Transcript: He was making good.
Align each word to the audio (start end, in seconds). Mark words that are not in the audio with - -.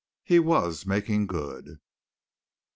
He 0.23 0.39
was 0.39 0.87
making 0.87 1.27
good. 1.27 1.77